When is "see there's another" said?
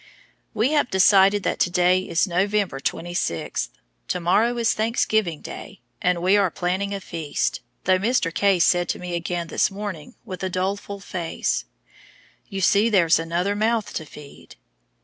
12.61-13.55